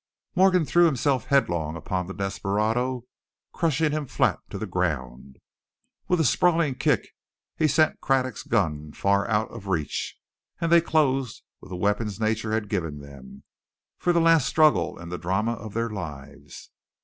[0.33, 3.05] Morgan threw himself headlong upon the desperado,
[3.53, 5.35] crushing him flat to the ground.
[6.07, 7.09] With a sprawling kick
[7.55, 10.17] he sent Craddock's gun far out of reach,
[10.59, 13.43] and they closed, with the weapons nature had given them,
[13.99, 16.71] for the last struggle in the drama of their lives.